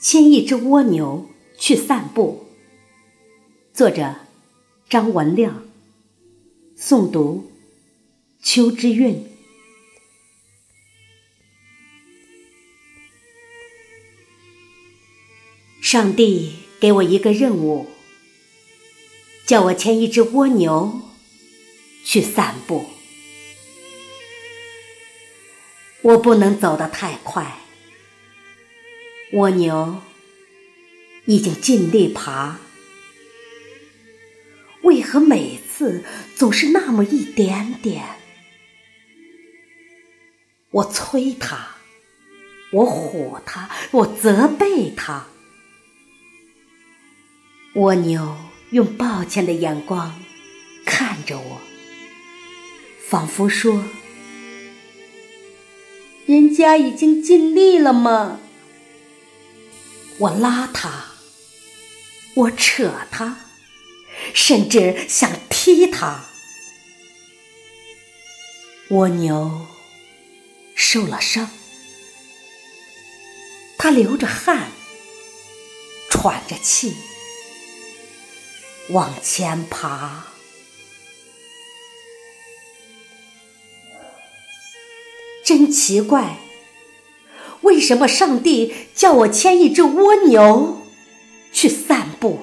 [0.00, 1.28] 牵一只蜗牛
[1.58, 2.46] 去散步。
[3.74, 4.14] 作者：
[4.88, 5.64] 张文亮。
[6.78, 7.50] 诵读：
[8.40, 9.26] 秋之韵。
[15.82, 17.88] 上帝给我一个任务，
[19.46, 21.00] 叫我牵一只蜗牛
[22.04, 22.84] 去散步。
[26.02, 27.62] 我不能走得太快。
[29.32, 30.00] 蜗牛
[31.26, 32.56] 已经尽力爬，
[34.80, 36.02] 为何每次
[36.34, 38.04] 总是那么一点点？
[40.70, 41.76] 我催它，
[42.72, 45.26] 我唬它，我责备它。
[47.74, 48.34] 蜗牛
[48.70, 50.18] 用抱歉的眼光
[50.86, 51.60] 看着我，
[53.06, 53.84] 仿佛说
[56.24, 58.40] ：“人家已经尽力了嘛。”
[60.18, 61.12] 我拉他，
[62.34, 63.38] 我扯他，
[64.34, 66.24] 甚至想踢他。
[68.90, 69.66] 蜗牛
[70.74, 71.48] 受了伤，
[73.78, 74.72] 它流着汗，
[76.10, 76.96] 喘着气，
[78.88, 80.24] 往前爬。
[85.44, 86.47] 真奇怪。
[87.68, 90.86] 为什么上帝叫我牵一只蜗牛
[91.52, 92.40] 去散步？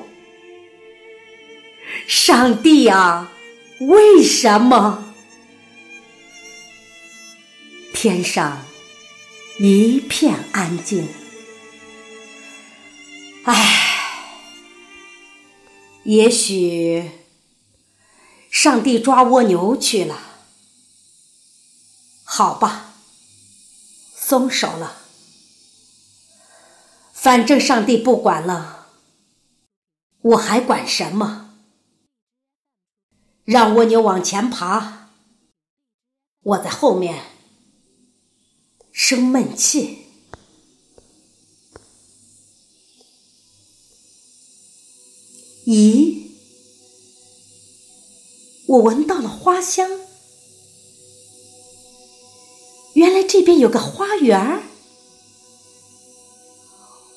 [2.07, 3.31] 上帝啊，
[3.79, 5.15] 为什么？
[7.91, 8.63] 天上
[9.57, 11.07] 一片安静。
[13.45, 14.29] 唉，
[16.03, 17.09] 也许
[18.51, 20.19] 上帝抓蜗牛去了。
[22.23, 22.93] 好吧，
[24.15, 25.04] 松手了。
[27.25, 28.89] 反正上帝不管了，
[30.21, 31.55] 我还管什么？
[33.45, 35.09] 让蜗牛往前爬，
[36.43, 37.23] 我在后面
[38.91, 40.05] 生闷气。
[45.65, 46.27] 咦，
[48.67, 49.89] 我闻到了花香，
[52.93, 54.74] 原来这边有个花园儿。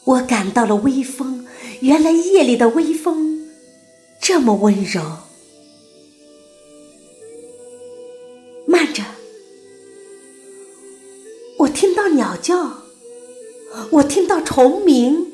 [0.09, 1.47] 我感到了微风，
[1.81, 3.47] 原来夜里的微风
[4.19, 5.03] 这么温柔。
[8.67, 9.03] 慢着，
[11.59, 12.85] 我听到鸟叫，
[13.91, 15.31] 我听到虫鸣，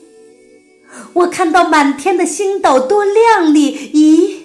[1.13, 3.93] 我看到满天的星斗多亮丽！
[3.93, 4.39] 咦，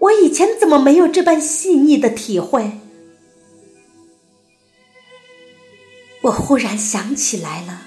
[0.00, 2.72] 我以前怎么没有这般细腻的体会？
[6.24, 7.86] 我忽然想起来了。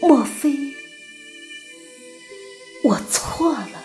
[0.00, 0.74] 莫非
[2.82, 3.84] 我错了？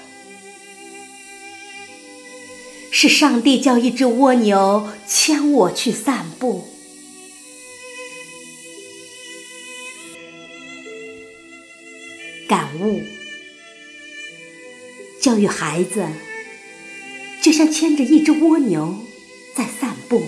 [2.92, 6.70] 是上帝叫一只蜗牛牵我去散步。
[12.48, 13.02] 感悟：
[15.20, 16.08] 教育孩子，
[17.42, 19.04] 就像牵着一只蜗牛
[19.56, 20.24] 在散步。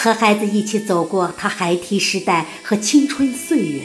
[0.00, 3.80] 和孩子一起走过他孩提时代和青春岁月，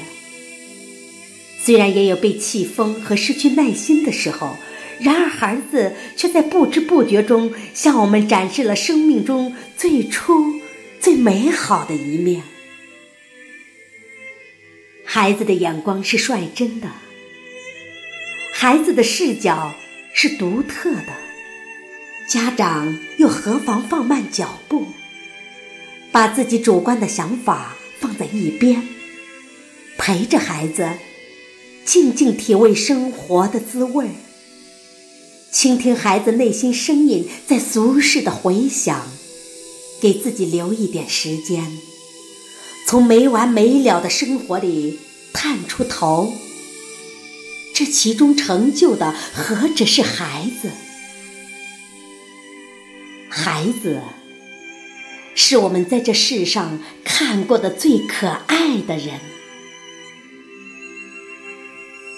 [1.59, 4.55] 虽然也有被气疯和失去耐心的时候，
[4.99, 10.61] 然而孩子却在不知不觉中向我们展示了生命中最初
[10.99, 12.43] 最美好的一面。
[15.03, 16.91] 孩子的眼光是率真的，
[18.53, 19.73] 孩子的视角
[20.13, 21.13] 是独特的，
[22.29, 24.85] 家长又何妨放慢脚步？
[26.13, 28.87] 把自己主观的想法放在一边，
[29.97, 30.87] 陪着孩子，
[31.83, 34.09] 静静体味生活的滋味
[35.51, 39.07] 倾听孩子内心声音在俗世的回响，
[39.99, 41.79] 给自己留一点时间，
[42.85, 44.99] 从没完没了的生活里
[45.33, 46.31] 探出头。
[47.73, 50.69] 这其中成就的何止是孩子？
[53.29, 53.99] 孩子。
[55.35, 59.19] 是我们在这世上看过的最可爱的人。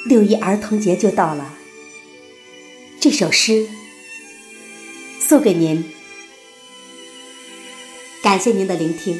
[0.06, 1.56] 六一儿童节就到了，
[3.00, 3.68] 这首诗
[5.20, 5.84] 送给您，
[8.22, 9.20] 感谢您的聆听。